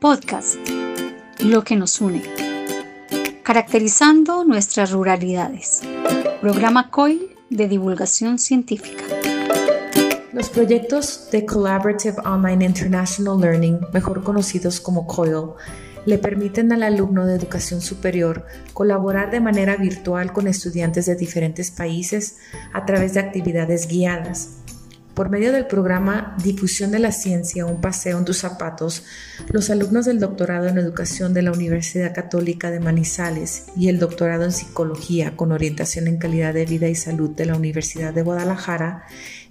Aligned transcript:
Podcast, 0.00 0.58
lo 1.40 1.64
que 1.64 1.74
nos 1.74 2.00
une. 2.00 2.22
Caracterizando 3.42 4.44
nuestras 4.44 4.92
ruralidades. 4.92 5.80
Programa 6.40 6.88
COIL 6.88 7.34
de 7.50 7.66
divulgación 7.66 8.38
científica. 8.38 9.02
Los 10.32 10.50
proyectos 10.50 11.28
de 11.32 11.44
Collaborative 11.44 12.14
Online 12.24 12.66
International 12.66 13.40
Learning, 13.40 13.80
mejor 13.92 14.22
conocidos 14.22 14.80
como 14.80 15.04
COIL, 15.08 15.54
le 16.06 16.18
permiten 16.18 16.72
al 16.72 16.84
alumno 16.84 17.26
de 17.26 17.34
educación 17.34 17.80
superior 17.80 18.46
colaborar 18.74 19.32
de 19.32 19.40
manera 19.40 19.76
virtual 19.76 20.32
con 20.32 20.46
estudiantes 20.46 21.06
de 21.06 21.16
diferentes 21.16 21.72
países 21.72 22.36
a 22.72 22.86
través 22.86 23.14
de 23.14 23.20
actividades 23.20 23.88
guiadas. 23.88 24.57
Por 25.18 25.30
medio 25.30 25.50
del 25.50 25.66
programa 25.66 26.36
Difusión 26.44 26.92
de 26.92 27.00
la 27.00 27.10
Ciencia, 27.10 27.66
un 27.66 27.80
paseo 27.80 28.18
en 28.18 28.24
tus 28.24 28.36
zapatos, 28.36 29.02
los 29.48 29.68
alumnos 29.68 30.06
del 30.06 30.20
doctorado 30.20 30.68
en 30.68 30.78
educación 30.78 31.34
de 31.34 31.42
la 31.42 31.50
Universidad 31.50 32.14
Católica 32.14 32.70
de 32.70 32.78
Manizales 32.78 33.64
y 33.76 33.88
el 33.88 33.98
doctorado 33.98 34.44
en 34.44 34.52
psicología 34.52 35.34
con 35.34 35.50
orientación 35.50 36.06
en 36.06 36.18
calidad 36.18 36.54
de 36.54 36.66
vida 36.66 36.86
y 36.86 36.94
salud 36.94 37.30
de 37.30 37.46
la 37.46 37.56
Universidad 37.56 38.14
de 38.14 38.22
Guadalajara 38.22 39.06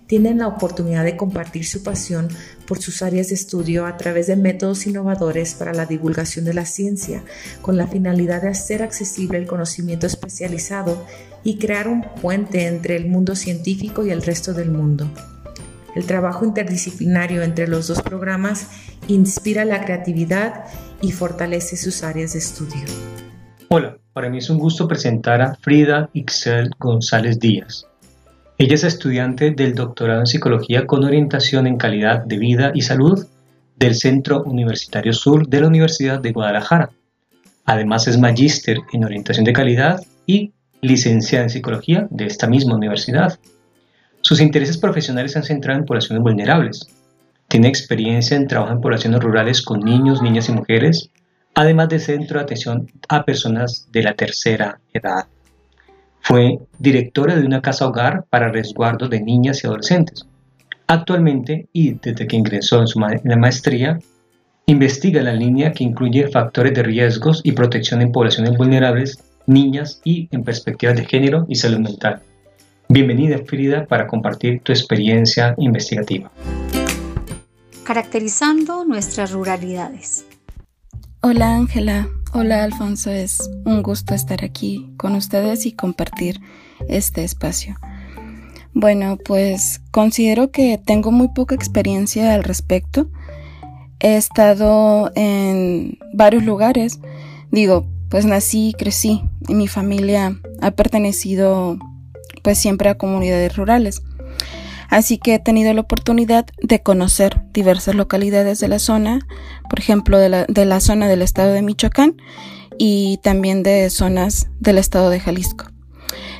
tienen 0.07 0.37
la 0.37 0.47
oportunidad 0.47 1.03
de 1.03 1.17
compartir 1.17 1.65
su 1.65 1.83
pasión 1.83 2.29
por 2.65 2.81
sus 2.81 3.01
áreas 3.01 3.27
de 3.27 3.35
estudio 3.35 3.87
a 3.87 3.97
través 3.97 4.27
de 4.27 4.37
métodos 4.37 4.87
innovadores 4.87 5.53
para 5.53 5.73
la 5.73 5.85
divulgación 5.85 6.45
de 6.45 6.53
la 6.53 6.65
ciencia, 6.65 7.23
con 7.61 7.75
la 7.75 7.87
finalidad 7.87 8.41
de 8.41 8.47
hacer 8.47 8.83
accesible 8.83 9.37
el 9.37 9.47
conocimiento 9.47 10.07
especializado 10.07 11.05
y 11.43 11.57
crear 11.57 11.89
un 11.89 12.03
puente 12.21 12.67
entre 12.67 12.95
el 12.95 13.09
mundo 13.09 13.35
científico 13.35 14.05
y 14.05 14.11
el 14.11 14.21
resto 14.21 14.53
del 14.53 14.71
mundo. 14.71 15.11
El 15.97 16.05
trabajo 16.05 16.45
interdisciplinario 16.45 17.41
entre 17.41 17.67
los 17.67 17.87
dos 17.87 18.03
programas 18.03 18.69
inspira 19.07 19.65
la 19.65 19.83
creatividad 19.83 20.65
y 21.01 21.11
fortalece 21.11 21.75
sus 21.75 22.03
áreas 22.03 22.33
de 22.33 22.39
estudio. 22.39 22.83
Hola, 23.69 23.97
para 24.13 24.29
mí 24.29 24.37
es 24.37 24.51
un 24.51 24.59
gusto 24.59 24.87
presentar 24.87 25.41
a 25.41 25.55
Frida 25.55 26.11
Ixel 26.13 26.69
González 26.77 27.39
Díaz. 27.39 27.87
Ella 28.59 28.75
es 28.75 28.83
estudiante 28.83 29.49
del 29.49 29.73
doctorado 29.73 30.19
en 30.19 30.27
psicología 30.27 30.85
con 30.85 31.03
orientación 31.03 31.65
en 31.65 31.77
calidad 31.77 32.23
de 32.25 32.37
vida 32.37 32.71
y 32.75 32.83
salud 32.83 33.25
del 33.75 33.95
Centro 33.95 34.43
Universitario 34.43 35.13
Sur 35.13 35.47
de 35.47 35.61
la 35.61 35.67
Universidad 35.67 36.21
de 36.21 36.31
Guadalajara. 36.31 36.91
Además 37.65 38.07
es 38.07 38.19
magíster 38.19 38.77
en 38.93 39.03
orientación 39.03 39.45
de 39.45 39.53
calidad 39.53 39.99
y 40.27 40.53
licenciada 40.79 41.45
en 41.45 41.49
psicología 41.49 42.07
de 42.11 42.27
esta 42.27 42.45
misma 42.45 42.75
universidad. 42.75 43.39
Sus 44.27 44.41
intereses 44.41 44.77
profesionales 44.77 45.31
se 45.31 45.39
han 45.39 45.45
centrado 45.45 45.79
en 45.79 45.85
poblaciones 45.85 46.21
vulnerables. 46.21 46.85
Tiene 47.47 47.69
experiencia 47.69 48.35
en 48.35 48.45
trabajo 48.45 48.73
en 48.73 48.81
poblaciones 48.81 49.21
rurales 49.21 49.61
con 49.61 49.79
niños, 49.79 50.21
niñas 50.21 50.49
y 50.49 50.51
mujeres, 50.51 51.09
además 51.55 51.87
de 51.87 51.99
centro 51.99 52.37
de 52.37 52.43
atención 52.43 52.91
a 53.07 53.23
personas 53.23 53.87
de 53.89 54.03
la 54.03 54.15
tercera 54.15 54.81
edad. 54.91 55.27
Fue 56.19 56.59
directora 56.77 57.37
de 57.37 57.45
una 57.45 57.61
casa 57.61 57.87
hogar 57.87 58.25
para 58.29 58.51
resguardo 58.51 59.07
de 59.07 59.21
niñas 59.21 59.63
y 59.63 59.67
adolescentes. 59.67 60.27
Actualmente, 60.87 61.69
y 61.71 61.93
desde 61.93 62.27
que 62.27 62.35
ingresó 62.35 62.81
en 62.81 62.87
su 62.87 62.99
la 62.99 63.37
maestría, 63.37 63.97
investiga 64.65 65.23
la 65.23 65.31
línea 65.31 65.71
que 65.71 65.85
incluye 65.85 66.27
factores 66.27 66.73
de 66.73 66.83
riesgos 66.83 67.39
y 67.45 67.53
protección 67.53 68.01
en 68.01 68.11
poblaciones 68.11 68.57
vulnerables, 68.57 69.23
niñas 69.45 70.01
y 70.03 70.27
en 70.31 70.43
perspectivas 70.43 70.97
de 70.97 71.05
género 71.05 71.45
y 71.47 71.55
salud 71.55 71.79
mental. 71.79 72.23
Bienvenida 72.89 73.39
Frida 73.45 73.85
para 73.85 74.07
compartir 74.07 74.61
tu 74.61 74.71
experiencia 74.71 75.55
investigativa. 75.57 76.31
Caracterizando 77.83 78.85
nuestras 78.85 79.31
ruralidades. 79.31 80.25
Hola 81.21 81.53
Ángela, 81.53 82.07
hola 82.31 82.63
Alfonso, 82.63 83.11
es 83.11 83.49
un 83.65 83.83
gusto 83.83 84.13
estar 84.13 84.45
aquí 84.45 84.89
con 84.95 85.15
ustedes 85.15 85.65
y 85.65 85.73
compartir 85.73 86.39
este 86.87 87.25
espacio. 87.25 87.75
Bueno, 88.73 89.17
pues 89.17 89.81
considero 89.91 90.51
que 90.51 90.77
tengo 90.77 91.11
muy 91.11 91.27
poca 91.27 91.55
experiencia 91.55 92.35
al 92.35 92.45
respecto. 92.45 93.09
He 93.99 94.15
estado 94.15 95.11
en 95.15 95.99
varios 96.13 96.43
lugares. 96.43 97.01
Digo, 97.51 97.85
pues 98.09 98.25
nací 98.25 98.69
y 98.69 98.73
crecí 98.73 99.23
y 99.49 99.55
mi 99.55 99.67
familia 99.67 100.39
ha 100.61 100.71
pertenecido 100.71 101.77
pues 102.43 102.57
siempre 102.57 102.89
a 102.89 102.97
comunidades 102.97 103.55
rurales. 103.55 104.01
Así 104.89 105.17
que 105.17 105.35
he 105.35 105.39
tenido 105.39 105.73
la 105.73 105.81
oportunidad 105.81 106.45
de 106.61 106.81
conocer 106.81 107.41
diversas 107.51 107.95
localidades 107.95 108.59
de 108.59 108.67
la 108.67 108.79
zona, 108.79 109.19
por 109.69 109.79
ejemplo, 109.79 110.17
de 110.17 110.29
la, 110.65 110.79
zona 110.79 111.07
del 111.07 111.21
estado 111.21 111.51
de 111.51 111.61
Michoacán 111.61 112.15
y 112.77 113.19
también 113.21 113.63
de 113.63 113.89
zonas 113.89 114.49
del 114.59 114.77
estado 114.77 115.09
de 115.09 115.19
Jalisco. 115.19 115.65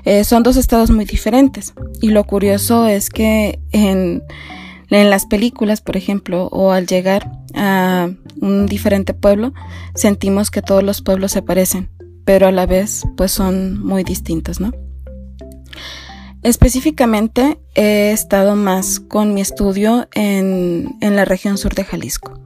Eh, 0.06 0.24
son 0.24 0.44
dos 0.44 0.56
estados 0.56 0.90
muy 0.90 1.04
diferentes 1.04 1.74
y 2.02 2.10
lo 2.10 2.24
curioso 2.24 2.88
es 2.88 3.10
que 3.10 3.60
en, 3.74 4.24
en 4.90 5.10
las 5.10 5.26
películas, 5.26 5.82
por 5.82 5.98
ejemplo, 5.98 6.48
o 6.48 6.72
al 6.72 6.88
llegar 6.88 7.30
a 7.54 8.10
un 8.40 8.66
diferente 8.68 9.14
pueblo, 9.14 9.54
sentimos 9.96 10.52
que 10.52 10.62
todos 10.62 10.84
los 10.84 11.02
pueblos 11.02 11.34
se 11.34 11.42
parecen, 11.42 11.90
pero 12.24 12.48
a 12.48 12.52
la 12.54 12.66
vez 12.66 13.04
pues 13.18 13.32
son 13.32 13.84
muy 13.84 14.06
distintos, 14.06 14.62
¿no? 14.62 14.72
Específicamente 16.48 17.60
he 17.76 18.12
estado 18.12 18.56
más 18.56 19.02
con 19.02 19.34
mi 19.34 19.42
estudio 19.42 20.08
en, 20.14 20.96
la 21.02 21.26
región 21.26 21.58
sur 21.58 21.76
de 21.76 21.84
Jalisco, 21.84 22.40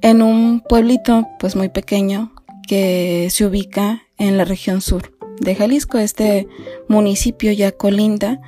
en 0.00 0.20
un 0.20 0.64
pueblito 0.68 1.28
pues 1.38 1.54
muy 1.54 1.68
pequeño 1.68 2.32
que 2.66 3.28
se 3.30 3.46
ubica 3.46 4.02
en 4.16 4.36
la 4.36 4.44
región 4.44 4.80
sur 4.80 5.12
de 5.38 5.54
Jalisco. 5.54 5.98
Este 5.98 6.48
municipio 6.88 7.52
ya 7.52 7.70
colinda 7.70 8.40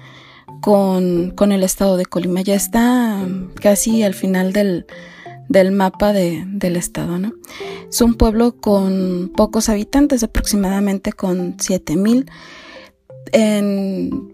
con, 0.61 1.33
el 1.53 1.63
estado 1.63 1.97
de 1.97 2.07
Colima, 2.07 2.41
ya 2.41 2.57
está 2.57 3.25
casi 3.55 4.03
al 4.03 4.15
final 4.15 4.53
del, 4.53 4.85
mapa 5.71 6.13
del 6.13 6.75
estado, 6.75 7.21
¿no? 7.21 7.35
Es 7.89 8.01
un 8.01 8.15
pueblo 8.15 8.57
con 8.57 9.31
pocos 9.37 9.69
habitantes, 9.69 10.25
aproximadamente 10.25 11.13
con 11.13 11.55
7000 11.61 12.27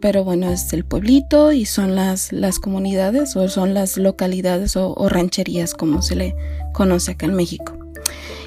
pero 0.00 0.24
bueno, 0.24 0.50
es 0.50 0.72
el 0.72 0.84
pueblito 0.84 1.52
y 1.52 1.66
son 1.66 1.94
las, 1.94 2.32
las 2.32 2.58
comunidades 2.58 3.36
o 3.36 3.48
son 3.48 3.74
las 3.74 3.96
localidades 3.96 4.76
o, 4.76 5.08
rancherías 5.08 5.74
como 5.74 6.02
se 6.02 6.16
le 6.16 6.36
conoce 6.72 7.12
acá 7.12 7.26
en 7.26 7.34
México. 7.34 7.76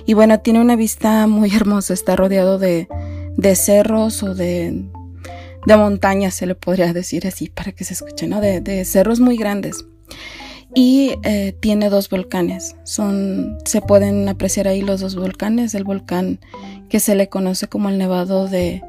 Y 0.06 0.14
bueno, 0.14 0.40
tiene 0.40 0.62
una 0.62 0.76
vista 0.76 1.28
muy 1.28 1.54
hermosa, 1.56 1.94
está 1.94 2.16
rodeado 2.16 2.58
de, 2.58 2.88
de 3.38 3.56
cerros 3.56 4.24
o 4.24 4.34
de, 4.34 4.86
de 5.66 5.78
montañas, 5.78 6.34
se 6.34 6.48
le 6.48 6.56
podría 6.56 6.94
decir 6.94 7.28
así 7.28 7.50
para 7.50 7.72
que 7.72 7.84
se 7.84 7.94
escuche, 7.94 8.28
¿no? 8.28 8.42
De, 8.42 8.62
de 8.62 8.86
cerros 8.86 9.20
muy 9.20 9.38
grandes. 9.38 9.86
Y 10.76 11.16
eh, 11.24 11.56
tiene 11.60 11.90
dos 11.90 12.10
volcanes. 12.10 12.76
Son, 12.84 13.58
se 13.66 13.82
pueden 13.82 14.30
apreciar 14.30 14.68
ahí 14.68 14.82
los 14.82 15.02
dos 15.02 15.16
volcanes. 15.16 15.74
El 15.74 15.84
volcán 15.84 16.40
que 16.90 17.00
se 17.00 17.16
le 17.16 17.28
conoce 17.28 17.68
como 17.68 17.90
el 17.90 17.98
Nevado 17.98 18.48
de, 18.48 18.84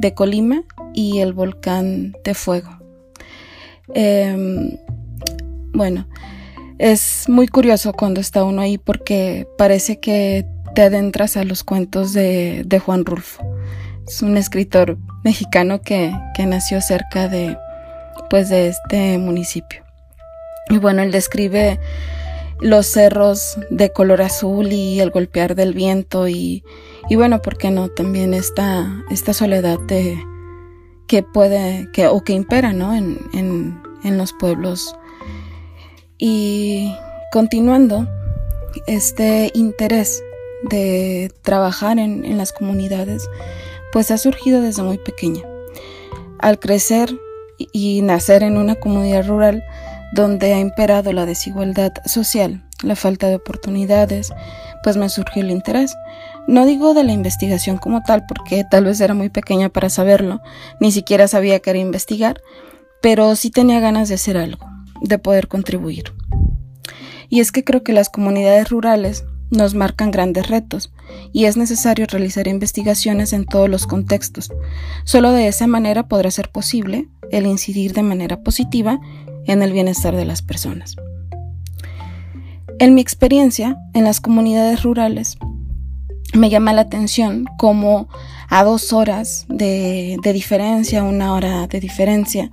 de 0.00 0.14
Colima 0.14 0.62
y 0.98 1.20
el 1.20 1.32
volcán 1.32 2.16
de 2.24 2.34
fuego. 2.34 2.70
Em, 3.94 4.76
bueno, 5.72 6.08
es 6.78 7.28
muy 7.28 7.46
curioso 7.46 7.92
cuando 7.92 8.20
está 8.20 8.42
uno 8.42 8.62
ahí 8.62 8.78
porque 8.78 9.46
parece 9.56 10.00
que 10.00 10.44
te 10.74 10.82
adentras 10.82 11.36
a 11.36 11.44
los 11.44 11.62
cuentos 11.62 12.14
de, 12.14 12.82
Juan 12.84 13.04
Rulfo. 13.04 13.48
Es 14.08 14.22
un 14.22 14.36
escritor 14.36 14.98
mexicano 15.22 15.82
que, 15.82 16.12
que, 16.34 16.46
nació 16.46 16.80
cerca 16.80 17.28
de, 17.28 17.56
pues, 18.28 18.48
de 18.48 18.66
este 18.66 19.18
municipio. 19.18 19.84
Y 20.68 20.78
bueno, 20.78 21.02
él 21.02 21.12
describe 21.12 21.78
los 22.60 22.86
cerros 22.86 23.56
de 23.70 23.92
color 23.92 24.20
azul 24.20 24.72
y 24.72 24.98
el 24.98 25.10
golpear 25.10 25.54
del 25.54 25.74
viento 25.74 26.26
y, 26.26 26.64
y 27.08 27.14
bueno, 27.14 27.40
¿por 27.40 27.56
qué 27.56 27.70
no? 27.70 27.88
También 27.88 28.34
esta, 28.34 29.04
esta 29.10 29.32
soledad 29.32 29.78
de, 29.86 30.18
que 31.08 31.22
puede, 31.22 31.88
que, 31.92 32.06
o 32.06 32.22
que 32.22 32.34
impera, 32.34 32.72
¿no? 32.72 32.94
En, 32.94 33.18
en, 33.32 33.80
en 34.04 34.18
los 34.18 34.32
pueblos. 34.32 34.94
Y 36.18 36.94
continuando, 37.32 38.06
este 38.86 39.50
interés 39.54 40.22
de 40.70 41.32
trabajar 41.42 41.98
en, 41.98 42.24
en, 42.24 42.36
las 42.36 42.52
comunidades, 42.52 43.28
pues 43.92 44.10
ha 44.10 44.18
surgido 44.18 44.60
desde 44.60 44.82
muy 44.82 44.98
pequeña. 44.98 45.42
Al 46.38 46.58
crecer 46.58 47.18
y 47.72 48.02
nacer 48.02 48.42
en 48.42 48.56
una 48.56 48.76
comunidad 48.76 49.26
rural 49.26 49.64
donde 50.12 50.54
ha 50.54 50.60
imperado 50.60 51.12
la 51.12 51.26
desigualdad 51.26 51.92
social, 52.06 52.64
la 52.82 52.96
falta 52.96 53.28
de 53.28 53.36
oportunidades, 53.36 54.32
pues 54.82 54.96
me 54.96 55.08
surgió 55.08 55.42
el 55.42 55.50
interés. 55.50 55.96
No 56.48 56.64
digo 56.64 56.94
de 56.94 57.04
la 57.04 57.12
investigación 57.12 57.76
como 57.76 58.02
tal, 58.02 58.24
porque 58.26 58.64
tal 58.64 58.86
vez 58.86 58.98
era 59.02 59.12
muy 59.12 59.28
pequeña 59.28 59.68
para 59.68 59.90
saberlo, 59.90 60.40
ni 60.80 60.90
siquiera 60.92 61.28
sabía 61.28 61.60
que 61.60 61.68
era 61.68 61.78
investigar, 61.78 62.40
pero 63.02 63.36
sí 63.36 63.50
tenía 63.50 63.80
ganas 63.80 64.08
de 64.08 64.14
hacer 64.14 64.38
algo, 64.38 64.66
de 65.02 65.18
poder 65.18 65.46
contribuir. 65.46 66.14
Y 67.28 67.40
es 67.40 67.52
que 67.52 67.64
creo 67.64 67.82
que 67.84 67.92
las 67.92 68.08
comunidades 68.08 68.70
rurales 68.70 69.26
nos 69.50 69.74
marcan 69.74 70.10
grandes 70.10 70.48
retos 70.48 70.90
y 71.34 71.44
es 71.44 71.58
necesario 71.58 72.06
realizar 72.06 72.48
investigaciones 72.48 73.34
en 73.34 73.44
todos 73.44 73.68
los 73.68 73.86
contextos. 73.86 74.50
Solo 75.04 75.32
de 75.32 75.48
esa 75.48 75.66
manera 75.66 76.08
podrá 76.08 76.30
ser 76.30 76.50
posible 76.50 77.10
el 77.30 77.44
incidir 77.44 77.92
de 77.92 78.02
manera 78.02 78.40
positiva 78.40 78.98
en 79.44 79.62
el 79.62 79.74
bienestar 79.74 80.16
de 80.16 80.24
las 80.24 80.40
personas. 80.40 80.96
En 82.78 82.94
mi 82.94 83.02
experiencia 83.02 83.76
en 83.92 84.04
las 84.04 84.22
comunidades 84.22 84.82
rurales, 84.82 85.36
me 86.34 86.50
llama 86.50 86.72
la 86.72 86.82
atención 86.82 87.46
como 87.56 88.08
a 88.48 88.64
dos 88.64 88.92
horas 88.92 89.46
de, 89.48 90.18
diferencia, 90.32 91.02
una 91.02 91.34
hora 91.34 91.66
de 91.66 91.80
diferencia 91.80 92.50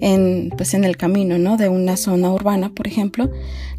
en, 0.00 0.52
pues 0.56 0.74
en 0.74 0.84
el 0.84 0.96
camino, 0.96 1.38
¿no? 1.38 1.56
De 1.56 1.68
una 1.68 1.96
zona 1.96 2.32
urbana, 2.32 2.70
por 2.74 2.86
ejemplo, 2.86 3.30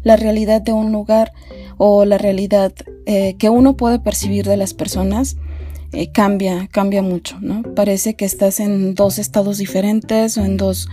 la 0.02 0.16
realidad 0.16 0.60
de 0.60 0.72
un 0.72 0.92
lugar 0.92 1.32
o 1.76 2.04
la 2.04 2.18
realidad 2.18 2.72
eh, 3.06 3.36
que 3.38 3.48
uno 3.48 3.76
puede 3.76 3.98
percibir 3.98 4.44
de 4.44 4.56
las 4.56 4.74
personas 4.74 5.36
eh, 5.92 6.10
cambia, 6.10 6.68
cambia 6.68 7.02
mucho, 7.02 7.38
¿no? 7.40 7.62
Parece 7.74 8.14
que 8.14 8.24
estás 8.24 8.60
en 8.60 8.94
dos 8.94 9.18
estados 9.18 9.58
diferentes 9.58 10.38
o 10.38 10.44
en 10.44 10.56
dos 10.56 10.88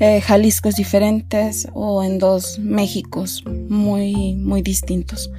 eh, 0.00 0.20
Jaliscos 0.20 0.74
diferentes 0.74 1.68
o 1.72 2.02
en 2.02 2.18
dos 2.18 2.58
Méxicos 2.58 3.44
muy, 3.46 4.34
muy 4.34 4.62
distintos. 4.62 5.30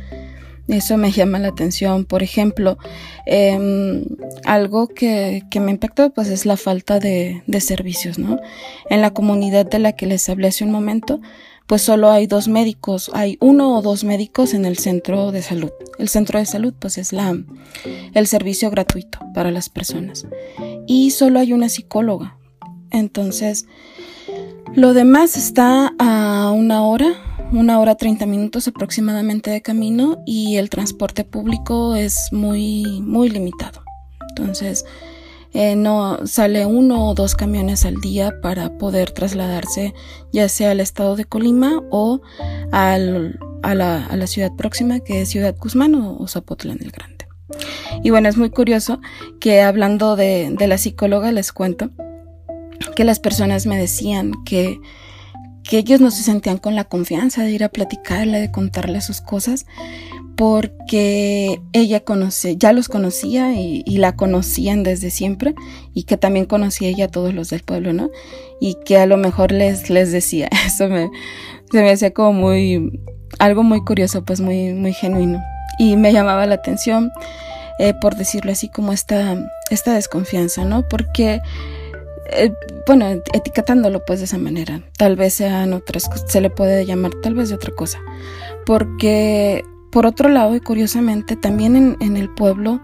Eso 0.68 0.98
me 0.98 1.12
llama 1.12 1.40
la 1.40 1.50
atención. 1.50 2.06
Por 2.06 2.24
ejemplo, 2.24 2.78
em, 3.26 4.04
algo 4.46 4.88
que, 4.88 5.44
me 5.60 5.72
impactó 5.72 6.12
pues 6.12 6.30
es 6.30 6.46
la 6.46 6.58
falta 6.58 7.00
de, 7.00 7.44
de, 7.46 7.62
servicios, 7.62 8.18
¿no? 8.18 8.40
En 8.90 9.02
la 9.02 9.12
comunidad 9.12 9.66
de 9.66 9.80
la 9.80 9.94
que 9.94 10.06
les 10.08 10.28
hablé 10.28 10.48
hace 10.48 10.64
un 10.64 10.72
momento, 10.72 11.22
pues 11.68 11.82
solo 11.82 12.12
hay 12.12 12.28
dos 12.28 12.48
médicos, 12.48 13.10
hay 13.14 13.38
uno 13.42 13.76
o 13.76 13.82
dos 13.82 14.04
médicos 14.04 14.54
en 14.54 14.66
el 14.66 14.78
centro 14.78 15.32
de 15.32 15.42
salud. 15.42 15.72
El 15.98 16.10
centro 16.10 16.40
de 16.40 16.46
salud 16.46 16.74
pues 16.78 16.98
es 16.98 17.12
la, 17.14 17.36
el 18.14 18.28
servicio 18.28 18.70
gratuito 18.70 19.20
para 19.34 19.52
las 19.52 19.70
personas. 19.70 20.28
Y 20.88 21.12
solo 21.12 21.40
hay 21.40 21.54
una 21.54 21.70
psicóloga. 21.70 22.38
Entonces, 22.92 23.66
lo 24.74 24.94
demás 24.94 25.38
está 25.38 25.94
a 25.98 26.52
una 26.52 26.84
hora 26.84 27.14
una 27.52 27.80
hora 27.80 27.96
30 27.96 28.26
minutos 28.26 28.68
aproximadamente 28.68 29.50
de 29.52 29.62
camino 29.62 30.22
y 30.26 30.58
el 30.58 30.70
transporte 30.70 31.24
público 31.24 31.96
es 31.96 32.30
muy, 32.32 33.02
muy 33.02 33.30
limitado. 33.30 33.84
Entonces, 34.30 34.86
eh, 35.54 35.76
no 35.76 36.20
sale 36.26 36.66
uno 36.66 37.08
o 37.08 37.14
dos 37.14 37.36
camiones 37.36 37.86
al 37.86 37.96
día 38.02 38.34
para 38.42 38.78
poder 38.78 39.12
trasladarse 39.12 39.94
ya 40.34 40.50
sea 40.50 40.72
al 40.72 40.82
estado 40.82 41.16
de 41.16 41.24
Colima 41.24 41.82
o 41.92 42.22
a, 42.74 42.98
la, 42.98 44.28
ciudad 44.28 44.52
próxima 44.58 45.00
que 45.00 45.22
es 45.22 45.30
Ciudad 45.30 45.56
Guzmán 45.58 45.96
o, 45.96 46.28
Zapotlán 46.28 46.80
el 46.82 46.92
Grande. 46.92 47.28
Y 48.04 48.10
bueno, 48.10 48.28
es 48.28 48.36
muy 48.36 48.50
curioso 48.50 49.00
que 49.40 49.62
hablando 49.62 50.18
de, 50.18 50.50
de 50.52 50.68
la 50.68 50.78
psicóloga 50.78 51.32
les 51.32 51.54
cuento 51.54 51.92
que 52.96 53.06
las 53.06 53.20
personas 53.20 53.66
me 53.66 53.78
decían 53.78 54.34
que 54.46 54.80
que 55.68 55.80
ellos 55.80 56.00
no 56.00 56.12
se 56.12 56.24
sentían 56.24 56.58
con 56.58 56.76
la 56.76 56.84
confianza 56.84 57.44
de 57.44 57.52
ir 57.52 57.64
a 57.64 57.70
platicarle, 57.70 58.40
de 58.40 58.52
contarle 58.52 59.02
sus 59.02 59.20
cosas, 59.20 59.66
porque 60.36 61.62
ella 61.74 62.02
conoce, 62.02 62.58
ya 62.58 62.72
los 62.74 62.88
conocía 62.88 63.54
y, 63.54 63.84
la 63.98 64.16
conocían 64.16 64.84
desde 64.84 65.10
siempre 65.10 65.56
y 65.94 66.04
que 66.04 66.18
también 66.18 66.46
conocía 66.46 66.90
ella 66.90 67.06
a 67.06 67.12
todos 67.12 67.34
los 67.34 67.50
del 67.50 67.64
pueblo, 67.64 67.94
¿no? 67.94 68.10
Y 68.60 68.76
que 68.86 68.98
a 68.98 69.06
lo 69.06 69.18
mejor 69.18 69.52
les, 69.52 69.90
les 69.90 70.12
decía, 70.12 70.50
eso 70.68 70.88
me, 70.88 71.10
se 71.72 71.82
me 71.82 71.92
hacía 71.92 72.12
como 72.12 72.34
muy, 72.34 73.02
algo 73.40 73.64
muy 73.64 73.84
curioso, 73.84 74.24
pues 74.24 74.42
muy, 74.42 74.74
muy 74.74 74.94
genuino. 74.94 75.42
Y 75.80 75.96
me 75.96 76.14
llamaba 76.14 76.46
la 76.46 76.56
atención, 76.56 77.12
eh, 77.80 77.94
por 78.00 78.16
decirlo 78.16 78.52
así, 78.52 78.70
como 78.70 78.92
esta, 78.94 79.38
esta 79.72 79.94
desconfianza, 79.94 80.66
¿no? 80.66 80.88
Porque 80.88 81.42
eh, 82.32 82.54
bueno, 82.88 83.08
etiquetándolo 83.34 84.04
pues 84.06 84.20
de 84.20 84.26
esa 84.26 84.38
manera. 84.38 84.82
Tal 84.98 85.16
vez 85.16 85.36
sean 85.36 85.74
otras 85.74 86.10
se 86.28 86.42
le 86.42 86.50
puede 86.50 86.86
llamar 86.86 87.14
tal 87.22 87.34
vez 87.36 87.50
de 87.50 87.56
otra 87.56 87.74
cosa. 87.74 88.00
Porque, 88.66 89.64
por 89.92 90.06
otro 90.06 90.30
lado, 90.30 90.56
y 90.56 90.60
curiosamente, 90.60 91.36
también 91.36 91.76
en, 91.76 91.98
en 92.00 92.18
el 92.18 92.30
pueblo, 92.30 92.82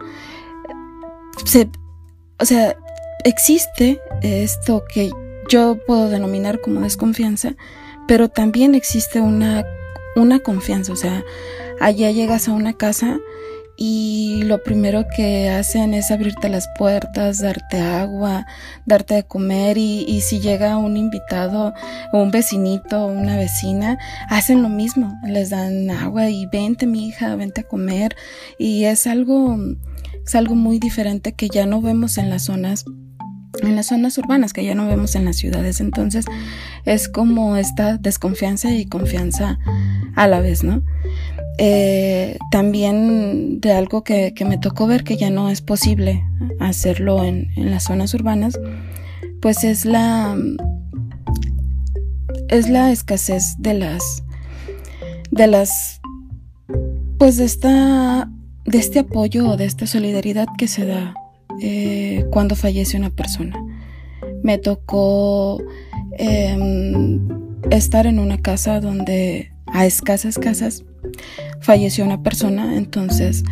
se, 1.46 1.70
o 2.40 2.46
sea, 2.46 2.76
existe 3.24 4.00
esto 4.22 4.84
que 4.94 5.12
yo 5.50 5.78
puedo 5.86 6.10
denominar 6.10 6.62
como 6.62 6.82
desconfianza, 6.82 7.56
pero 8.08 8.30
también 8.30 8.76
existe 8.76 9.22
una, 9.22 9.66
una 10.16 10.40
confianza. 10.40 10.94
O 10.94 10.96
sea, 10.96 11.24
allá 11.80 12.12
llegas 12.12 12.48
a 12.48 12.54
una 12.54 12.74
casa 12.74 13.20
y 13.77 14.44
lo 14.44 14.62
primero 14.63 15.06
que 15.15 15.50
hacen 15.50 15.94
es 15.94 16.12
abrirte 16.12 16.50
las 16.50 16.68
puertas, 16.77 17.39
darte 17.39 17.79
agua, 17.79 18.45
darte 18.85 19.15
de 19.15 19.23
comer 19.23 19.77
y, 19.77 20.21
si 20.21 20.39
llega 20.39 20.77
un 20.77 20.97
invitado 20.97 21.73
un 22.13 22.31
vecinito 22.31 23.06
una 23.06 23.38
vecina, 23.38 23.97
hacen 24.29 24.62
lo 24.62 24.69
mismo, 24.69 25.19
les 25.25 25.50
dan 25.50 25.89
agua 25.89 26.29
y 26.29 26.45
vente 26.45 26.85
mi 26.85 27.07
hija, 27.07 27.35
vente 27.35 27.62
a 27.62 27.68
comer 27.68 28.15
y 28.59 28.85
es 28.85 29.07
algo, 29.07 29.57
es 30.25 30.35
algo 30.35 30.56
muy 30.56 30.79
diferente 30.79 31.33
que 31.33 31.47
ya 31.50 31.65
no 31.65 31.81
vemos 31.81 32.18
en 32.18 32.29
las 32.29 32.44
zonas 32.44 32.85
en 33.62 33.75
las 33.75 33.88
zonas 33.88 34.18
urbanas 34.18 34.53
que 34.53 34.63
ya 34.63 34.75
no 34.75 34.88
vemos 34.88 35.15
en 35.15 35.25
las 35.25 35.35
ciudades. 35.38 35.81
Entonces 35.81 36.25
es 36.85 37.09
como 37.09 37.57
esta 37.57 37.97
desconfianza 37.97 38.71
y 38.71 38.85
confianza 38.85 39.59
a 40.15 40.27
la 40.27 40.39
vez, 40.39 40.63
¿no? 40.63 40.83
Eh, 41.63 42.40
también 42.50 43.62
de 43.62 43.72
algo 43.74 44.04
que, 44.04 44.34
me 44.48 44.58
tocó 44.58 44.88
ver 44.88 45.04
que 45.04 45.16
ya 45.16 45.30
no 45.30 45.52
es 45.52 45.62
posible 45.62 46.25
hacerlo 46.60 47.24
en, 47.24 47.50
las 47.56 47.84
zonas 47.84 48.16
urbanas, 48.16 48.60
pues 49.44 49.63
es 49.63 49.86
la 49.86 50.36
es 52.50 52.68
la 52.68 52.92
escasez 52.92 53.58
de 53.60 53.75
las 53.75 54.24
de 55.30 55.46
las 55.46 56.02
pues 57.19 57.38
de 57.38 57.46
esta 57.46 58.28
de 58.66 58.78
este 58.80 58.98
apoyo 58.98 59.48
o 59.50 59.56
de 59.56 59.66
esta 59.66 59.86
solidaridad 59.86 60.48
que 60.57 60.68
se 60.68 60.88
da 60.88 61.14
eh, 61.62 62.25
cuando 62.31 62.56
fallece 62.56 62.98
una 62.98 63.12
persona. 63.12 63.56
Me 64.42 64.57
tocó 64.57 65.62
em, 66.18 67.19
estar 67.69 68.07
en 68.07 68.18
una 68.18 68.40
casa 68.40 68.80
donde 68.80 69.52
a 69.73 69.85
escasas 69.85 70.38
casas 70.38 70.83
falleció 71.62 72.06
una 72.06 72.21
persona, 72.21 72.75
entonces 72.75 73.44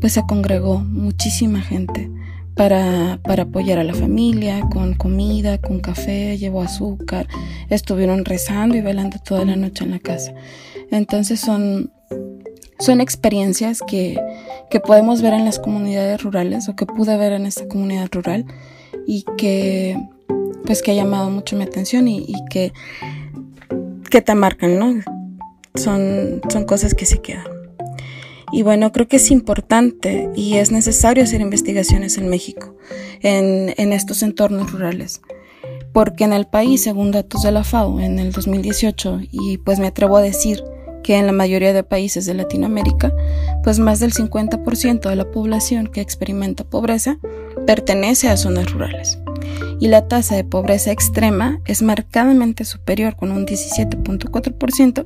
pues 0.00 0.12
se 0.12 0.22
congregó 0.22 0.78
muchísima 0.78 1.60
gente 1.60 2.10
para, 2.54 3.20
para, 3.22 3.44
apoyar 3.44 3.78
a 3.78 3.84
la 3.84 3.94
familia, 3.94 4.60
con 4.72 4.94
comida, 4.94 5.58
con 5.58 5.78
café, 5.78 6.36
llevó 6.36 6.62
azúcar, 6.62 7.28
estuvieron 7.68 8.24
rezando 8.24 8.76
y 8.76 8.80
velando 8.80 9.18
toda 9.24 9.44
la 9.44 9.54
noche 9.54 9.84
en 9.84 9.92
la 9.92 10.00
casa. 10.00 10.34
Entonces 10.90 11.38
son, 11.38 11.92
son 12.80 13.00
experiencias 13.00 13.80
que, 13.86 14.20
que 14.70 14.80
podemos 14.80 15.22
ver 15.22 15.34
en 15.34 15.44
las 15.44 15.60
comunidades 15.60 16.20
rurales 16.20 16.68
o 16.68 16.74
que 16.74 16.84
pude 16.84 17.16
ver 17.16 17.32
en 17.32 17.46
esta 17.46 17.68
comunidad 17.68 18.08
rural 18.10 18.44
y 19.06 19.24
que 19.36 19.96
pues 20.64 20.82
que 20.82 20.90
ha 20.90 20.94
llamado 20.94 21.30
mucho 21.30 21.56
mi 21.56 21.62
atención 21.62 22.08
y, 22.08 22.34
que, 22.50 22.72
que 24.10 24.20
te 24.20 24.34
marcan, 24.34 24.78
¿no? 24.78 25.17
Son, 25.74 26.40
son 26.50 26.64
cosas 26.64 26.94
que 26.94 27.06
se 27.06 27.20
quedan. 27.20 27.46
Y 28.50 28.62
bueno, 28.62 28.92
creo 28.92 29.08
que 29.08 29.16
es 29.16 29.30
importante 29.30 30.30
y 30.34 30.54
es 30.54 30.70
necesario 30.70 31.22
hacer 31.22 31.40
investigaciones 31.40 32.16
en 32.16 32.28
México, 32.28 32.76
en, 33.20 33.74
en, 33.76 33.92
estos 33.92 34.22
entornos 34.22 34.72
rurales. 34.72 35.20
Porque 35.92 36.24
en 36.24 36.32
el 36.32 36.46
país, 36.46 36.82
según 36.82 37.10
datos 37.10 37.42
de 37.42 37.52
la 37.52 37.64
FAO, 37.64 38.00
en 38.00 38.18
el 38.18 38.32
2018, 38.32 39.20
y 39.30 39.58
pues 39.58 39.78
me 39.78 39.88
atrevo 39.88 40.16
a 40.16 40.22
decir 40.22 40.62
que 41.02 41.16
en 41.16 41.26
la 41.26 41.32
mayoría 41.32 41.72
de 41.72 41.82
países 41.82 42.26
de 42.26 42.34
Latinoamérica, 42.34 43.12
pues 43.62 43.78
más 43.78 44.00
del 44.00 44.12
50% 44.12 45.08
de 45.08 45.16
la 45.16 45.30
población 45.30 45.86
que 45.86 46.00
experimenta 46.00 46.64
pobreza 46.64 47.18
pertenece 47.66 48.28
a 48.28 48.36
zonas 48.36 48.72
rurales. 48.72 49.18
Y 49.80 49.88
la 49.88 50.08
tasa 50.08 50.36
de 50.36 50.44
pobreza 50.44 50.90
extrema 50.90 51.60
es 51.64 51.82
marcadamente 51.82 52.64
superior, 52.64 53.16
con 53.16 53.30
un 53.30 53.46
17.4%, 53.46 55.04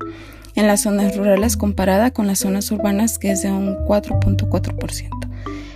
en 0.55 0.67
las 0.67 0.83
zonas 0.83 1.17
rurales 1.17 1.57
comparada 1.57 2.11
con 2.11 2.27
las 2.27 2.41
zonas 2.41 2.71
urbanas 2.71 3.19
que 3.19 3.33
es 3.33 3.43
de 3.43 3.51
un 3.51 3.77
4.4%. 3.87 5.09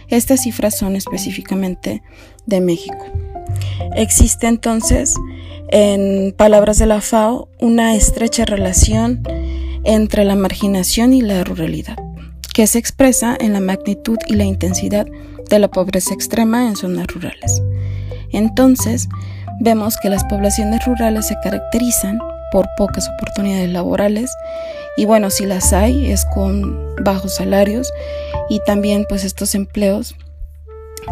Estas 0.09 0.43
cifras 0.43 0.77
son 0.77 0.97
específicamente 0.97 2.03
de 2.47 2.61
México. 2.61 3.05
Existe 3.95 4.47
entonces, 4.47 5.15
en 5.69 6.33
palabras 6.37 6.79
de 6.79 6.87
la 6.87 7.01
FAO, 7.01 7.49
una 7.61 7.95
estrecha 7.95 8.45
relación 8.45 9.23
entre 9.85 10.25
la 10.25 10.37
marginación 10.37 11.13
y 11.13 11.23
la 11.23 11.43
ruralidad, 11.45 11.97
que 12.55 12.67
se 12.67 12.79
expresa 12.79 13.37
en 13.39 13.53
la 13.53 13.61
magnitud 13.61 14.19
y 14.27 14.35
la 14.35 14.45
intensidad 14.45 15.07
de 15.49 15.59
la 15.59 15.69
pobreza 15.69 16.15
extrema 16.15 16.67
en 16.69 16.77
zonas 16.77 17.07
rurales. 17.09 17.63
Entonces, 18.33 19.09
vemos 19.61 19.97
que 20.03 20.09
las 20.09 20.25
poblaciones 20.25 20.85
rurales 20.85 21.27
se 21.27 21.37
caracterizan 21.43 22.19
por 22.53 22.67
pocas 22.77 23.09
oportunidades 23.09 23.71
laborales 23.71 24.31
y 24.97 25.05
bueno, 25.05 25.31
si 25.31 25.45
las 25.45 25.73
hay 25.73 26.11
es 26.11 26.25
con 26.25 26.95
bajos 27.05 27.35
salarios 27.35 27.93
y 28.49 28.61
también 28.61 29.05
pues 29.09 29.25
estos 29.25 29.55
empleos 29.55 30.17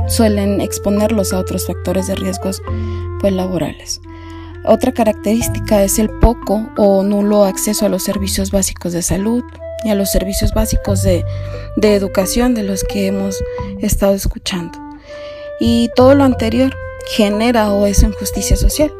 suelen 0.08 0.60
exponerlos 0.60 1.32
a 1.32 1.38
otros 1.38 1.66
factores 1.66 2.06
de 2.06 2.14
riesgos 2.14 2.62
pues 3.20 3.32
laborales. 3.32 4.00
Otra 4.64 4.92
característica 4.92 5.82
es 5.82 5.98
el 5.98 6.08
poco 6.20 6.66
o 6.78 7.02
nulo 7.02 7.44
acceso 7.44 7.84
a 7.84 7.90
los 7.90 8.02
servicios 8.02 8.50
básicos 8.50 8.94
de 8.94 9.02
salud 9.02 9.44
y 9.84 9.90
a 9.90 9.94
los 9.94 10.10
servicios 10.10 10.54
básicos 10.54 11.02
de, 11.02 11.22
de 11.76 11.94
educación 11.94 12.54
de 12.54 12.62
los 12.62 12.82
que 12.84 13.06
hemos 13.06 13.36
estado 13.80 14.14
escuchando. 14.14 14.78
Y 15.60 15.90
todo 15.94 16.14
lo 16.14 16.24
anterior 16.24 16.74
genera 17.08 17.70
o 17.72 17.84
es 17.84 18.02
injusticia 18.02 18.56
social 18.56 18.90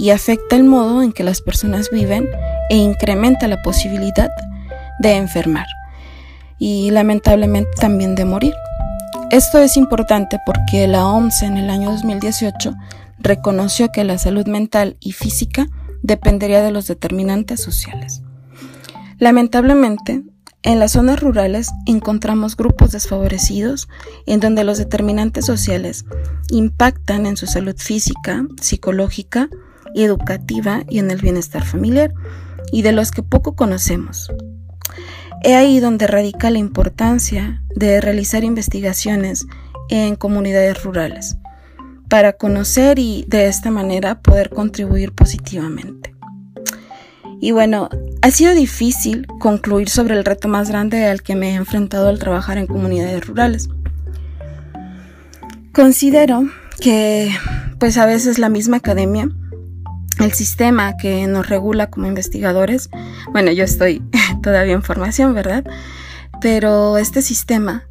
y 0.00 0.12
afecta 0.12 0.56
el 0.56 0.64
modo 0.64 1.02
en 1.02 1.12
que 1.12 1.24
las 1.24 1.42
personas 1.42 1.90
viven 1.90 2.26
e 2.70 2.76
incrementa 2.76 3.48
la 3.48 3.60
posibilidad 3.60 4.30
de 4.98 5.16
enfermar 5.16 5.66
y 6.58 6.90
lamentablemente 6.90 7.70
también 7.78 8.14
de 8.14 8.24
morir. 8.24 8.54
Esto 9.30 9.58
es 9.58 9.76
importante 9.76 10.38
porque 10.46 10.88
la 10.88 11.06
OMS 11.06 11.42
en 11.42 11.58
el 11.58 11.68
año 11.68 11.90
2018 11.90 12.74
reconoció 13.18 13.92
que 13.92 14.04
la 14.04 14.16
salud 14.16 14.46
mental 14.46 14.96
y 15.00 15.12
física 15.12 15.66
dependería 16.02 16.62
de 16.62 16.72
los 16.72 16.86
determinantes 16.86 17.62
sociales. 17.62 18.22
Lamentablemente, 19.18 20.22
en 20.62 20.78
las 20.78 20.92
zonas 20.92 21.20
rurales 21.20 21.72
encontramos 21.84 22.56
grupos 22.56 22.92
desfavorecidos 22.92 23.90
en 24.24 24.40
donde 24.40 24.64
los 24.64 24.78
determinantes 24.78 25.44
sociales 25.44 26.06
impactan 26.48 27.26
en 27.26 27.36
su 27.36 27.46
salud 27.46 27.76
física, 27.76 28.46
psicológica 28.62 29.50
y 29.94 30.04
educativa 30.04 30.82
y 30.88 30.98
en 30.98 31.10
el 31.10 31.20
bienestar 31.20 31.64
familiar, 31.64 32.12
y 32.72 32.82
de 32.82 32.92
los 32.92 33.10
que 33.10 33.22
poco 33.22 33.54
conocemos. 33.56 34.30
He 35.42 35.54
ahí 35.54 35.80
donde 35.80 36.06
radica 36.06 36.50
la 36.50 36.58
importancia 36.58 37.62
de 37.74 38.00
realizar 38.00 38.44
investigaciones 38.44 39.46
en 39.88 40.16
comunidades 40.16 40.82
rurales, 40.82 41.36
para 42.08 42.34
conocer 42.34 42.98
y 42.98 43.24
de 43.28 43.46
esta 43.46 43.70
manera 43.70 44.20
poder 44.20 44.50
contribuir 44.50 45.12
positivamente. 45.12 46.14
Y 47.40 47.52
bueno, 47.52 47.88
ha 48.20 48.30
sido 48.30 48.54
difícil 48.54 49.26
concluir 49.38 49.88
sobre 49.88 50.14
el 50.14 50.24
reto 50.24 50.46
más 50.46 50.68
grande 50.68 51.06
al 51.06 51.22
que 51.22 51.36
me 51.36 51.52
he 51.52 51.54
enfrentado 51.54 52.08
al 52.08 52.18
trabajar 52.18 52.58
en 52.58 52.66
comunidades 52.66 53.26
rurales. 53.26 53.70
Considero 55.72 56.42
que 56.80 57.32
pues 57.78 57.96
a 57.96 58.04
veces 58.04 58.38
la 58.38 58.50
misma 58.50 58.78
academia 58.78 59.30
el 60.22 60.32
sistema 60.32 60.96
que 60.96 61.26
nos 61.26 61.48
regula 61.48 61.90
como 61.90 62.06
investigadores, 62.06 62.90
bueno, 63.32 63.50
yo 63.52 63.64
estoy 63.64 64.02
todavía 64.42 64.74
en 64.74 64.82
formación, 64.82 65.34
¿verdad? 65.34 65.64
Pero 66.40 66.98
este 66.98 67.22
sistema, 67.22 67.84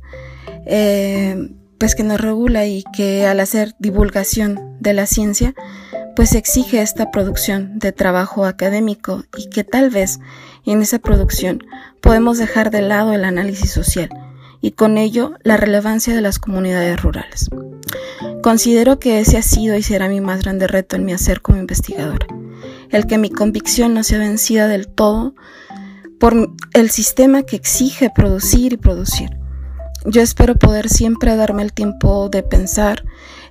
eh, 0.66 1.52
pues 1.78 1.96
que 1.96 2.04
nos 2.04 2.20
regula 2.20 2.66
y 2.66 2.84
que 2.96 3.26
al 3.26 3.40
hacer 3.40 3.76
divulgación 3.80 4.78
de 4.80 4.94
la 4.94 5.06
ciencia, 5.06 5.54
pues 6.16 6.34
exige 6.36 6.82
esta 6.82 7.12
producción 7.12 7.80
de 7.80 7.92
trabajo 7.92 8.46
académico 8.46 9.24
y 9.38 9.50
que 9.50 9.64
tal 9.64 9.90
vez 9.90 10.20
en 10.66 10.82
esa 10.82 11.00
producción 11.00 11.64
podemos 12.02 12.38
dejar 12.38 12.72
de 12.72 12.82
lado 12.82 13.14
el 13.14 13.24
análisis 13.24 13.72
social 13.72 14.10
y 14.62 14.72
con 14.72 14.98
ello 14.98 15.34
la 15.44 15.58
relevancia 15.58 16.13
de 16.13 16.22
las 16.22 16.39
comunidades 16.39 17.01
rurales. 17.01 17.50
Considero 18.42 19.00
que 19.00 19.20
ese 19.20 19.38
ha 19.38 19.42
sido 19.42 19.75
y 19.75 19.84
será 19.84 20.08
mi 20.08 20.22
más 20.22 20.44
grande 20.44 20.68
reto 20.68 20.96
en 20.96 21.06
mi 21.06 21.13
hacer 21.13 21.42
como 21.42 21.60
investigadora, 21.60 22.28
el 22.89 23.08
que 23.08 23.18
mi 23.18 23.30
convicción 23.30 23.94
no 23.94 24.04
sea 24.04 24.20
vencida 24.20 24.68
del 24.68 24.88
todo 24.88 25.34
por 26.20 26.51
el 26.74 26.89
sistema 26.89 27.44
que 27.44 27.56
exige 27.56 28.10
producir 28.13 28.74
y 28.74 28.78
producir. 28.78 29.30
Yo 30.06 30.22
espero 30.22 30.56
poder 30.56 30.88
siempre 30.88 31.36
darme 31.36 31.63
el 31.63 31.74
tiempo 31.74 32.30
de 32.30 32.42
pensar 32.42 33.04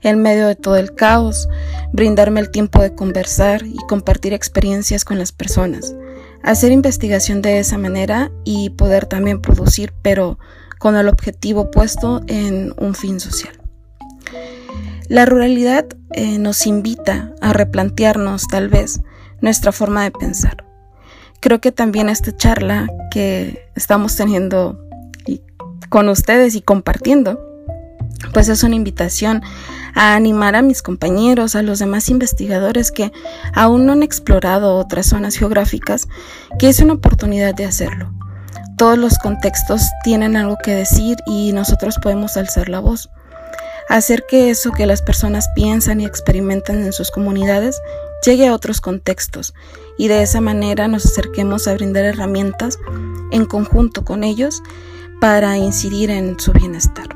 en 0.03 0.23
medio 0.23 0.47
de 0.47 0.57
todo 0.57 0.77
el 0.77 0.95
caos, 0.95 1.49
brindarme 1.93 2.41
el 2.41 2.51
tiempo 2.51 2.81
de 2.81 2.95
conversar 2.95 3.67
y 3.67 3.77
compartir 3.89 4.33
experiencias 4.33 5.05
con 5.05 5.19
las 5.19 5.33
personas, 5.33 5.95
hacer 6.43 6.73
investigación 6.73 7.43
de 7.43 7.59
esa 7.59 7.77
manera 7.77 8.31
y 8.45 8.71
poder 8.71 9.07
también 9.07 9.43
producir, 9.43 9.93
pero 10.01 10.39
con 10.79 10.97
el 10.97 11.09
objetivo 11.09 11.71
puesto 11.71 12.23
en 12.27 12.73
un 12.79 12.95
fin 12.95 13.21
social. 13.21 13.59
La 15.09 15.25
ruralidad 15.25 15.87
eh, 16.13 16.39
nos 16.39 16.67
invita 16.67 17.33
a 17.41 17.53
replantearnos 17.53 18.47
tal 18.47 18.69
vez 18.69 19.01
nuestra 19.41 19.73
forma 19.73 20.05
de 20.05 20.11
pensar. 20.11 20.65
Creo 21.41 21.61
que 21.61 21.73
también 21.73 22.09
esta 22.09 22.37
charla 22.37 22.89
que 23.11 23.71
estamos 23.75 24.17
teniendo 24.17 24.79
con 25.89 26.09
ustedes 26.09 26.55
y 26.55 26.61
compartiendo, 26.61 27.41
pues 28.33 28.49
es 28.49 28.63
una 28.63 28.75
invitación 28.75 29.43
a 29.95 30.15
animar 30.15 30.57
a 30.57 30.63
mis 30.63 30.83
compañeros, 30.83 31.55
a 31.55 31.63
los 31.63 31.79
demás 31.79 32.09
investigadores 32.09 32.93
que 32.93 33.13
aún 33.55 33.87
no 33.87 33.93
han 33.93 34.03
explorado 34.03 34.77
otras 34.77 35.07
zonas 35.07 35.37
geográficas, 35.37 36.09
que 36.59 36.69
es 36.69 36.81
una 36.81 36.95
oportunidad 36.95 37.55
de 37.55 37.65
hacerlo. 37.65 38.13
Todos 38.79 38.97
los 38.97 39.19
contextos 39.19 39.83
tienen 40.05 40.37
algo 40.37 40.57
que 40.63 40.75
decir 40.75 41.19
y 41.27 41.53
nosotros 41.53 41.99
podemos 42.01 42.37
alzar 42.37 42.69
la 42.69 42.81
voz 42.81 43.11
hacer 43.89 44.25
que 44.29 44.51
eso 44.51 44.71
que 44.71 44.87
las 44.87 45.03
personas 45.03 45.49
piensan 45.55 46.01
y 46.01 46.07
experimentan 46.07 46.85
en 46.85 46.93
sus 46.93 47.11
comunidades 47.11 47.81
llegue 48.25 48.47
a 48.47 48.55
otros 48.55 48.81
contextos 48.81 49.55
y 49.97 50.09
de 50.09 50.23
esa 50.23 50.41
manera 50.41 50.89
nos 50.89 51.07
acerquemos 51.07 51.67
a 51.67 51.75
brindar 51.75 52.05
herramientas 52.05 52.79
en 53.31 53.47
conjunto 53.47 54.05
con 54.05 54.25
ellos 54.25 54.63
para 55.21 55.57
incidir 55.57 56.11
en 56.11 56.39
su 56.39 56.53
bienestar. 56.53 57.09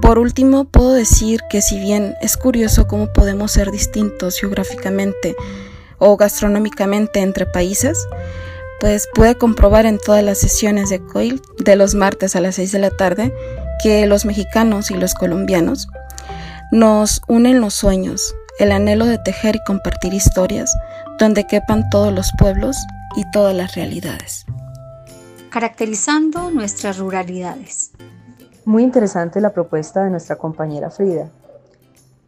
Por 0.00 0.18
último, 0.18 0.66
puedo 0.66 0.92
decir 0.92 1.40
que 1.50 1.60
si 1.60 1.80
bien 1.80 2.14
es 2.20 2.36
curioso 2.36 2.86
cómo 2.86 3.12
podemos 3.12 3.52
ser 3.52 3.70
distintos 3.70 4.38
geográficamente 4.38 5.34
o 5.98 6.16
gastronómicamente 6.16 7.20
entre 7.20 7.46
países, 7.46 8.06
pues 8.80 9.08
puede 9.14 9.36
comprobar 9.36 9.86
en 9.86 9.98
todas 9.98 10.22
las 10.22 10.38
sesiones 10.38 10.90
de 10.90 11.00
COIL 11.00 11.42
de 11.58 11.76
los 11.76 11.94
martes 11.94 12.36
a 12.36 12.40
las 12.40 12.56
6 12.56 12.72
de 12.72 12.78
la 12.78 12.90
tarde 12.90 13.34
que 13.82 14.06
los 14.06 14.24
mexicanos 14.24 14.90
y 14.90 14.94
los 14.94 15.14
colombianos 15.14 15.88
nos 16.70 17.22
unen 17.28 17.60
los 17.60 17.74
sueños, 17.74 18.34
el 18.58 18.72
anhelo 18.72 19.06
de 19.06 19.18
tejer 19.18 19.56
y 19.56 19.64
compartir 19.64 20.12
historias 20.12 20.74
donde 21.18 21.46
quepan 21.46 21.88
todos 21.90 22.12
los 22.12 22.30
pueblos 22.38 22.76
y 23.16 23.28
todas 23.30 23.54
las 23.54 23.74
realidades. 23.74 24.44
Caracterizando 25.50 26.50
nuestras 26.50 26.98
ruralidades. 26.98 27.92
Muy 28.64 28.82
interesante 28.82 29.40
la 29.40 29.54
propuesta 29.54 30.04
de 30.04 30.10
nuestra 30.10 30.36
compañera 30.36 30.90
Frida. 30.90 31.30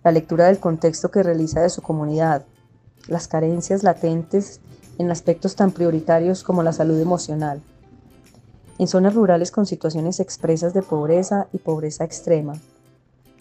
La 0.03 0.11
lectura 0.11 0.47
del 0.47 0.59
contexto 0.59 1.11
que 1.11 1.23
realiza 1.23 1.61
de 1.61 1.69
su 1.69 1.83
comunidad, 1.83 2.47
las 3.09 3.29
carencias 3.29 3.83
latentes 3.83 4.61
en 5.01 5.11
aspectos 5.11 5.57
tan 5.57 5.71
prioritarios 5.71 6.43
como 6.43 6.63
la 6.63 6.75
salud 6.75 7.01
emocional, 7.01 7.63
en 8.79 8.87
zonas 8.87 9.15
rurales 9.15 9.51
con 9.51 9.65
situaciones 9.65 10.21
expresas 10.21 10.75
de 10.75 10.83
pobreza 10.83 11.49
y 11.55 11.59
pobreza 11.59 12.05
extrema, 12.05 12.53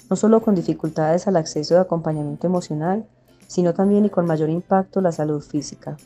no 0.10 0.16
solo 0.16 0.42
con 0.42 0.56
dificultades 0.56 1.28
al 1.28 1.36
acceso 1.36 1.74
de 1.74 1.82
acompañamiento 1.82 2.48
emocional, 2.48 3.06
sino 3.48 3.74
también 3.74 4.06
y 4.06 4.10
con 4.10 4.26
mayor 4.26 4.50
impacto 4.50 5.02
la 5.02 5.12
salud 5.12 5.42
física. 5.42 5.98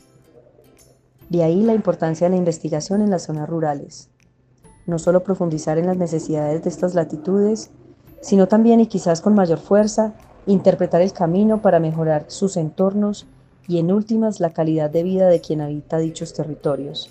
De 1.29 1.43
ahí 1.43 1.61
la 1.61 1.75
importancia 1.75 2.25
de 2.25 2.31
la 2.31 2.37
investigación 2.37 3.01
en 3.01 3.11
las 3.11 3.23
zonas 3.23 3.47
rurales. 3.47 4.09
No 4.87 4.97
solo 4.97 5.23
profundizar 5.23 5.77
en 5.77 5.85
las 5.85 5.97
necesidades 5.97 6.63
de 6.63 6.69
estas 6.69 6.95
latitudes, 6.95 7.69
sino 8.21 8.47
también 8.47 8.79
y 8.79 8.87
quizás 8.87 9.21
con 9.21 9.35
mayor 9.35 9.59
fuerza, 9.59 10.15
interpretar 10.47 11.03
el 11.03 11.13
camino 11.13 11.61
para 11.61 11.79
mejorar 11.79 12.25
sus 12.27 12.57
entornos 12.57 13.27
y 13.67 13.79
en 13.79 13.91
últimas 13.91 14.39
la 14.39 14.51
calidad 14.51 14.89
de 14.89 15.03
vida 15.03 15.27
de 15.27 15.41
quien 15.41 15.61
habita 15.61 15.97
dichos 15.97 16.33
territorios. 16.33 17.09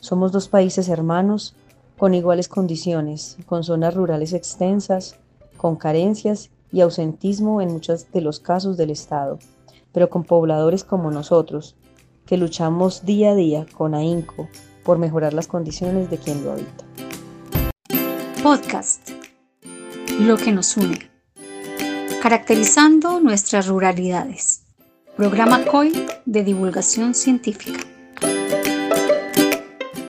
Somos 0.00 0.32
dos 0.32 0.48
países 0.48 0.88
hermanos 0.88 1.54
con 1.98 2.14
iguales 2.14 2.48
condiciones, 2.48 3.36
con 3.46 3.64
zonas 3.64 3.94
rurales 3.94 4.32
extensas, 4.32 5.16
con 5.56 5.76
carencias 5.76 6.50
y 6.72 6.80
ausentismo 6.80 7.60
en 7.60 7.72
muchos 7.72 8.10
de 8.12 8.20
los 8.20 8.40
casos 8.40 8.76
del 8.76 8.90
Estado, 8.90 9.38
pero 9.92 10.08
con 10.08 10.24
pobladores 10.24 10.84
como 10.84 11.10
nosotros, 11.10 11.74
que 12.26 12.36
luchamos 12.36 13.04
día 13.04 13.32
a 13.32 13.34
día 13.34 13.66
con 13.76 13.94
ahínco 13.94 14.48
por 14.84 14.98
mejorar 14.98 15.34
las 15.34 15.48
condiciones 15.48 16.10
de 16.10 16.18
quien 16.18 16.44
lo 16.44 16.52
habita. 16.52 16.84
Podcast. 18.42 19.10
Lo 20.20 20.36
que 20.36 20.52
nos 20.52 20.76
une. 20.76 21.10
Caracterizando 22.22 23.20
nuestras 23.20 23.66
ruralidades. 23.66 24.67
Programa 25.18 25.64
COI 25.64 26.06
de 26.26 26.44
divulgación 26.44 27.12
científica. 27.12 27.87